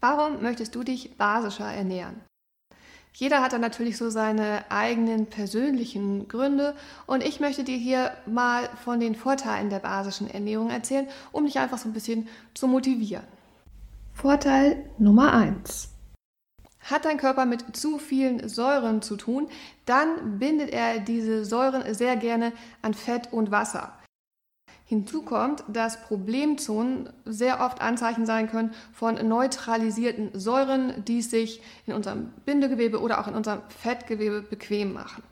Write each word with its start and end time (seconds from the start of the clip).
Warum 0.00 0.42
möchtest 0.42 0.74
du 0.74 0.82
dich 0.82 1.16
basischer 1.16 1.66
ernähren? 1.66 2.20
Jeder 3.12 3.40
hat 3.40 3.54
da 3.54 3.58
natürlich 3.58 3.96
so 3.96 4.10
seine 4.10 4.70
eigenen 4.70 5.24
persönlichen 5.24 6.28
Gründe 6.28 6.76
und 7.06 7.24
ich 7.24 7.40
möchte 7.40 7.64
dir 7.64 7.78
hier 7.78 8.12
mal 8.26 8.68
von 8.84 9.00
den 9.00 9.14
Vorteilen 9.14 9.70
der 9.70 9.78
basischen 9.78 10.28
Ernährung 10.28 10.68
erzählen, 10.68 11.08
um 11.32 11.46
dich 11.46 11.58
einfach 11.58 11.78
so 11.78 11.88
ein 11.88 11.94
bisschen 11.94 12.28
zu 12.52 12.68
motivieren. 12.68 13.24
Vorteil 14.12 14.84
Nummer 14.98 15.32
1. 15.32 15.88
Hat 16.80 17.06
dein 17.06 17.16
Körper 17.16 17.46
mit 17.46 17.74
zu 17.74 17.98
vielen 17.98 18.48
Säuren 18.50 19.00
zu 19.00 19.16
tun, 19.16 19.48
dann 19.86 20.38
bindet 20.38 20.70
er 20.70 21.00
diese 21.00 21.46
Säuren 21.46 21.94
sehr 21.94 22.16
gerne 22.16 22.52
an 22.82 22.92
Fett 22.92 23.32
und 23.32 23.50
Wasser. 23.50 23.98
Hinzu 24.88 25.22
kommt, 25.22 25.64
dass 25.66 26.00
Problemzonen 26.00 27.10
sehr 27.24 27.60
oft 27.60 27.80
Anzeichen 27.80 28.24
sein 28.24 28.48
können 28.48 28.72
von 28.92 29.16
neutralisierten 29.26 30.38
Säuren, 30.38 31.04
die 31.04 31.22
sich 31.22 31.60
in 31.86 31.92
unserem 31.92 32.28
Bindegewebe 32.44 33.00
oder 33.00 33.20
auch 33.20 33.26
in 33.26 33.34
unserem 33.34 33.62
Fettgewebe 33.68 34.42
bequem 34.42 34.92
machen. 34.92 35.24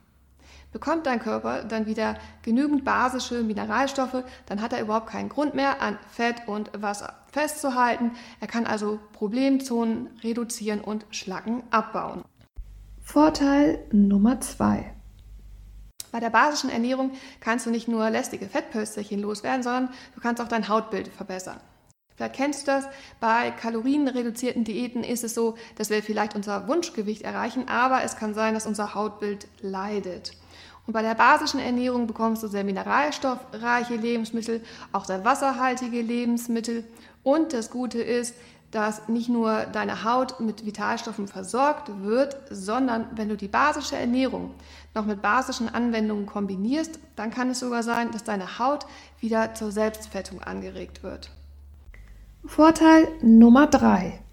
Bekommt 0.72 1.06
dein 1.06 1.20
Körper 1.20 1.62
dann 1.62 1.86
wieder 1.86 2.16
genügend 2.42 2.84
basische 2.84 3.45
Mineralstoffe, 3.45 4.24
dann 4.46 4.60
hat 4.60 4.72
er 4.72 4.80
überhaupt 4.80 5.06
keinen 5.06 5.28
Grund 5.28 5.54
mehr 5.54 5.80
an 5.80 6.00
Fett 6.10 6.48
und 6.48 6.70
Wasser 6.76 7.14
festzuhalten. 7.30 8.10
Er 8.40 8.48
kann 8.48 8.66
also 8.66 8.98
Problemzonen 9.12 10.09
reduzieren 10.24 10.80
und 10.80 11.06
Schlacken 11.10 11.62
abbauen. 11.70 12.24
Vorteil 13.00 13.84
Nummer 13.92 14.40
2. 14.40 14.93
Bei 16.14 16.20
der 16.20 16.30
basischen 16.30 16.70
Ernährung 16.70 17.10
kannst 17.41 17.66
du 17.66 17.70
nicht 17.70 17.88
nur 17.88 18.09
lästige 18.09 18.46
Fettpölsterchen 18.46 19.20
loswerden, 19.20 19.64
sondern 19.64 19.88
du 20.14 20.20
kannst 20.20 20.40
auch 20.40 20.46
dein 20.46 20.68
Hautbild 20.68 21.09
verbessern. 21.09 21.59
Vielleicht 22.14 22.37
kennst 22.37 22.62
du 22.62 22.66
das, 22.66 22.84
bei 23.18 23.50
kalorienreduzierten 23.50 24.62
Diäten 24.62 25.02
ist 25.02 25.24
es 25.24 25.34
so, 25.34 25.56
dass 25.74 25.90
wir 25.90 26.04
vielleicht 26.04 26.37
unser 26.37 26.68
Wunschgewicht 26.68 27.23
erreichen, 27.23 27.68
aber 27.68 28.04
es 28.04 28.15
kann 28.15 28.32
sein, 28.32 28.54
dass 28.54 28.65
unser 28.65 28.95
Hautbild 28.95 29.48
leidet. 29.60 30.37
Und 30.87 30.92
bei 30.92 31.02
der 31.02 31.16
basischen 31.16 31.59
Ernährung 31.59 32.07
bekommst 32.07 32.45
du 32.45 32.46
sehr 32.46 32.62
mineralstoffreiche 32.62 33.96
Lebensmittel, 33.96 34.62
auch 34.92 35.07
sehr 35.07 35.24
wasserhaltige 35.24 36.01
Lebensmittel. 36.01 36.85
Und 37.24 37.52
das 37.52 37.73
Gute 37.73 38.01
ist, 38.01 38.37
dass 38.74 39.08
nicht 39.08 39.28
nur 39.28 39.66
deine 39.66 40.02
Haut 40.02 40.40
mit 40.40 40.66
Vitalstoffen 40.66 41.28
versorgt 41.28 41.90
wird, 42.02 42.36
sondern 42.50 43.06
wenn 43.14 43.28
du 43.28 43.36
die 43.36 43.46
basische 43.46 43.96
Ernährung 43.96 44.50
noch 44.94 45.04
mit 45.04 45.22
basischen 45.22 45.68
Anwendungen 45.68 46.26
kombinierst, 46.26 46.98
dann 47.14 47.30
kann 47.30 47.50
es 47.50 47.60
sogar 47.60 47.84
sein, 47.84 48.10
dass 48.10 48.24
deine 48.24 48.58
Haut 48.58 48.86
wieder 49.20 49.54
zur 49.54 49.70
Selbstfettung 49.70 50.42
angeregt 50.42 51.04
wird. 51.04 51.30
Vorteil 52.45 53.06
Nummer 53.22 53.68
3. 53.68 54.23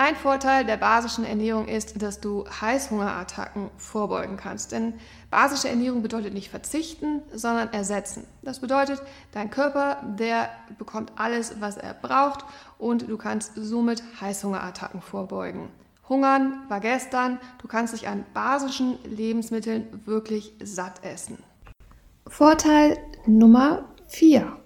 Ein 0.00 0.14
Vorteil 0.14 0.64
der 0.64 0.76
basischen 0.76 1.24
Ernährung 1.24 1.66
ist, 1.66 2.00
dass 2.00 2.20
du 2.20 2.44
Heißhungerattacken 2.60 3.68
vorbeugen 3.78 4.36
kannst. 4.36 4.70
Denn 4.70 4.94
basische 5.28 5.68
Ernährung 5.68 6.02
bedeutet 6.02 6.34
nicht 6.34 6.50
verzichten, 6.50 7.20
sondern 7.34 7.72
ersetzen. 7.72 8.24
Das 8.42 8.60
bedeutet, 8.60 9.02
dein 9.32 9.50
Körper, 9.50 10.00
der 10.16 10.50
bekommt 10.78 11.10
alles, 11.16 11.60
was 11.60 11.76
er 11.76 11.94
braucht 11.94 12.44
und 12.78 13.08
du 13.10 13.16
kannst 13.16 13.54
somit 13.56 14.04
Heißhungerattacken 14.20 15.00
vorbeugen. 15.02 15.68
Hungern 16.08 16.62
war 16.68 16.78
gestern, 16.78 17.40
du 17.60 17.66
kannst 17.66 17.92
dich 17.92 18.06
an 18.06 18.24
basischen 18.32 18.98
Lebensmitteln 19.02 20.02
wirklich 20.06 20.54
satt 20.62 21.02
essen. 21.04 21.42
Vorteil 22.28 22.98
Nummer 23.26 23.84
4. 24.06 24.58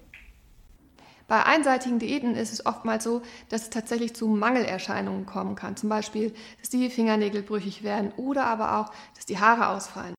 Bei 1.32 1.46
einseitigen 1.46 1.98
Diäten 1.98 2.36
ist 2.36 2.52
es 2.52 2.66
oftmals 2.66 3.04
so, 3.04 3.22
dass 3.48 3.62
es 3.62 3.70
tatsächlich 3.70 4.14
zu 4.14 4.26
Mangelerscheinungen 4.26 5.24
kommen 5.24 5.54
kann. 5.54 5.78
Zum 5.78 5.88
Beispiel, 5.88 6.34
dass 6.60 6.68
die 6.68 6.90
Fingernägel 6.90 7.40
brüchig 7.42 7.82
werden 7.82 8.12
oder 8.18 8.44
aber 8.44 8.76
auch, 8.76 8.92
dass 9.14 9.24
die 9.24 9.38
Haare 9.38 9.68
ausfallen. 9.68 10.12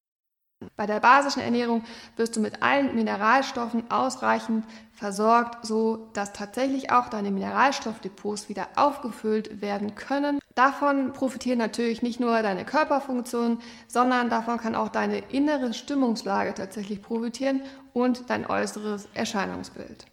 Bei 0.75 0.87
der 0.87 0.99
basischen 0.99 1.43
Ernährung 1.43 1.83
wirst 2.15 2.35
du 2.35 2.39
mit 2.39 2.63
allen 2.63 2.95
Mineralstoffen 2.95 3.91
ausreichend 3.91 4.65
versorgt, 4.91 5.63
so 5.67 6.09
dass 6.13 6.33
tatsächlich 6.33 6.91
auch 6.91 7.09
deine 7.09 7.29
Mineralstoffdepots 7.29 8.49
wieder 8.49 8.69
aufgefüllt 8.75 9.61
werden 9.61 9.93
können. 9.93 10.39
Davon 10.55 11.13
profitieren 11.13 11.59
natürlich 11.59 12.01
nicht 12.01 12.21
nur 12.21 12.41
deine 12.41 12.65
Körperfunktion, 12.65 13.59
sondern 13.87 14.31
davon 14.31 14.57
kann 14.57 14.73
auch 14.73 14.89
deine 14.89 15.19
innere 15.19 15.75
Stimmungslage 15.75 16.55
tatsächlich 16.55 17.03
profitieren 17.03 17.61
und 17.93 18.31
dein 18.31 18.47
äußeres 18.47 19.07
Erscheinungsbild. 19.13 20.07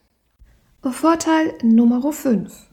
Vorteil 0.89 1.55
Nummer 1.63 2.11
5. 2.11 2.69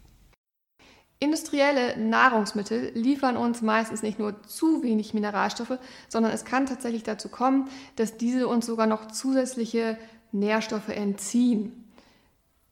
Industrielle 1.19 1.97
Nahrungsmittel 1.99 2.91
liefern 2.93 3.35
uns 3.35 3.61
meistens 3.61 4.01
nicht 4.01 4.17
nur 4.17 4.41
zu 4.43 4.81
wenig 4.81 5.13
Mineralstoffe, 5.13 5.77
sondern 6.07 6.31
es 6.31 6.45
kann 6.45 6.65
tatsächlich 6.65 7.03
dazu 7.03 7.27
kommen, 7.27 7.69
dass 7.97 8.15
diese 8.17 8.47
uns 8.47 8.65
sogar 8.65 8.87
noch 8.87 9.09
zusätzliche 9.09 9.97
Nährstoffe 10.31 10.87
entziehen. 10.87 11.91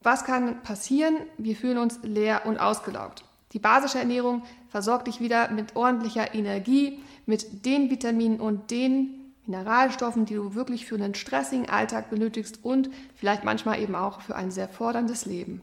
Was 0.02 0.24
kann 0.24 0.64
passieren? 0.64 1.18
Wir 1.38 1.56
fühlen 1.58 1.80
uns 1.80 2.00
leer 2.02 2.46
und 2.46 2.58
ausgelaugt. 2.58 3.26
Die 3.52 3.60
basische 3.60 4.00
Ernährung 4.00 4.44
versorgt 4.70 5.08
dich 5.08 5.20
wieder 5.20 5.52
mit 5.52 5.76
ordentlicher 5.76 6.34
Energie, 6.34 7.04
mit 7.26 7.66
den 7.66 7.90
Vitaminen 7.90 8.40
und 8.40 8.72
den 8.72 9.25
Mineralstoffen, 9.48 10.26
die 10.26 10.36
du 10.36 10.56
wirklich 10.56 10.86
für 10.86 10.96
einen 10.96 11.16
stressigen 11.16 11.70
Alltag 11.70 12.10
benötigst 12.10 12.64
und 12.64 12.90
vielleicht 13.16 13.44
manchmal 13.44 13.80
eben 13.80 13.96
auch 13.96 14.22
für 14.22 14.36
ein 14.36 14.52
sehr 14.52 14.68
forderndes 14.68 15.26
Leben. 15.26 15.62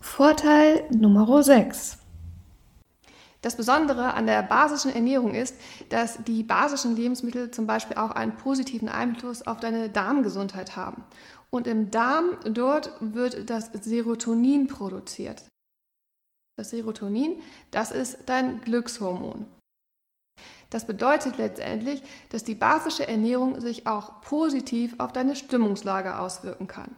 Vorteil 0.00 0.84
Nummer 0.90 1.42
6. 1.42 1.98
Das 3.42 3.56
Besondere 3.56 4.14
an 4.14 4.26
der 4.26 4.42
basischen 4.42 4.94
Ernährung 4.94 5.34
ist, 5.34 5.54
dass 5.88 6.22
die 6.24 6.42
basischen 6.42 6.94
Lebensmittel 6.94 7.50
zum 7.50 7.66
Beispiel 7.66 7.96
auch 7.96 8.10
einen 8.10 8.36
positiven 8.36 8.88
Einfluss 8.88 9.46
auf 9.46 9.60
deine 9.60 9.88
Darmgesundheit 9.88 10.76
haben. 10.76 11.04
Und 11.48 11.66
im 11.66 11.90
Darm, 11.90 12.36
dort 12.44 12.92
wird 13.00 13.48
das 13.48 13.70
Serotonin 13.72 14.68
produziert. 14.68 15.44
Das 16.56 16.70
Serotonin, 16.70 17.40
das 17.70 17.90
ist 17.90 18.18
dein 18.26 18.60
Glückshormon. 18.60 19.46
Das 20.70 20.86
bedeutet 20.86 21.36
letztendlich, 21.36 22.02
dass 22.30 22.44
die 22.44 22.54
basische 22.54 23.06
Ernährung 23.06 23.60
sich 23.60 23.86
auch 23.86 24.20
positiv 24.22 24.94
auf 24.98 25.12
deine 25.12 25.36
Stimmungslage 25.36 26.18
auswirken 26.18 26.68
kann. 26.68 26.94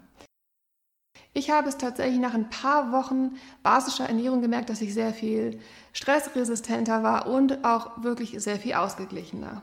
Ich 1.35 1.51
habe 1.51 1.71
es 1.71 1.79
tatsächlich 1.79 2.21
nach 2.21 2.35
ein 2.35 2.51
paar 2.51 2.93
Wochen 2.93 3.37
basischer 3.63 4.07
Ernährung 4.07 4.43
gemerkt, 4.43 4.69
dass 4.69 4.83
ich 4.83 4.93
sehr 4.93 5.15
viel 5.15 5.59
stressresistenter 5.95 7.03
war 7.03 7.27
und 7.27 7.65
auch 7.65 8.03
wirklich 8.03 8.35
sehr 8.39 8.57
viel 8.57 8.75
ausgeglichener. 8.75 9.63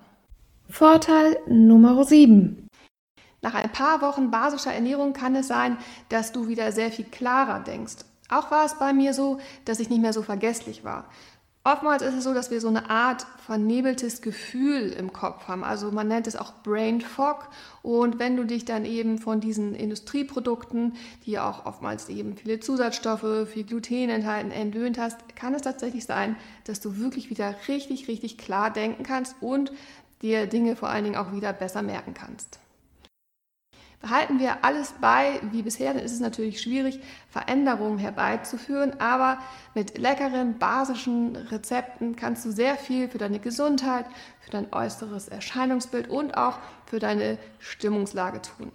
Vorteil 0.67 1.37
Nummer 1.47 2.03
7. 2.03 2.67
Nach 3.41 3.53
ein 3.53 3.71
paar 3.71 4.01
Wochen 4.01 4.31
basischer 4.31 4.73
Ernährung 4.73 5.13
kann 5.13 5.35
es 5.35 5.47
sein, 5.47 5.77
dass 6.09 6.31
du 6.31 6.47
wieder 6.47 6.71
sehr 6.71 6.91
viel 6.91 7.05
klarer 7.05 7.59
denkst. 7.59 7.97
Auch 8.29 8.51
war 8.51 8.65
es 8.65 8.77
bei 8.77 8.91
mir 8.91 9.13
so, 9.13 9.39
dass 9.65 9.79
ich 9.79 9.89
nicht 9.89 10.01
mehr 10.01 10.13
so 10.13 10.23
vergesslich 10.23 10.83
war. 10.83 11.05
Oftmals 11.65 12.01
ist 12.01 12.13
es 12.13 12.23
so, 12.23 12.33
dass 12.33 12.51
wir 12.51 12.61
so 12.61 12.69
eine 12.69 12.89
Art 12.89 13.27
vernebeltes 13.45 14.21
Gefühl 14.21 14.91
im 14.93 15.11
Kopf 15.11 15.49
haben. 15.49 15.65
Also 15.65 15.91
man 15.91 16.07
nennt 16.07 16.25
es 16.25 16.37
auch 16.37 16.53
Brain 16.63 17.01
Fog. 17.01 17.49
Und 17.83 18.17
wenn 18.17 18.37
du 18.37 18.45
dich 18.45 18.63
dann 18.63 18.85
eben 18.85 19.17
von 19.17 19.41
diesen 19.41 19.75
Industrieprodukten, 19.75 20.93
die 21.25 21.37
auch 21.37 21.65
oftmals 21.65 22.07
eben 22.07 22.37
viele 22.37 22.61
Zusatzstoffe, 22.61 23.49
viel 23.49 23.65
Gluten 23.65 24.09
enthalten, 24.09 24.51
entwöhnt 24.51 24.97
hast, 24.97 25.35
kann 25.35 25.53
es 25.53 25.61
tatsächlich 25.61 26.05
sein, 26.05 26.37
dass 26.63 26.79
du 26.79 26.97
wirklich 26.97 27.29
wieder 27.29 27.53
richtig, 27.67 28.07
richtig 28.07 28.37
klar 28.37 28.71
denken 28.71 29.03
kannst 29.03 29.35
und 29.41 29.73
dir 30.21 30.47
Dinge 30.47 30.77
vor 30.77 30.89
allen 30.89 31.03
Dingen 31.03 31.17
auch 31.17 31.33
wieder 31.33 31.51
besser 31.51 31.81
merken 31.81 32.13
kannst. 32.13 32.59
Behalten 34.01 34.39
wir 34.39 34.63
alles 34.63 34.93
bei 35.01 35.41
wie 35.51 35.61
bisher, 35.61 35.93
dann 35.93 36.03
ist 36.03 36.13
es 36.13 36.21
natürlich 36.21 36.61
schwierig, 36.61 37.01
Veränderungen 37.29 37.97
herbeizuführen, 37.97 38.97
aber 38.99 39.39
mit 39.75 39.97
leckeren, 39.97 40.57
basischen 40.57 41.35
Rezepten 41.35 42.15
kannst 42.15 42.45
du 42.45 42.51
sehr 42.51 42.77
viel 42.77 43.09
für 43.09 43.17
deine 43.17 43.39
Gesundheit, 43.39 44.05
für 44.39 44.51
dein 44.51 44.71
äußeres 44.71 45.27
Erscheinungsbild 45.27 46.07
und 46.07 46.37
auch 46.37 46.59
für 46.85 46.99
deine 46.99 47.37
Stimmungslage 47.59 48.41
tun. 48.41 48.71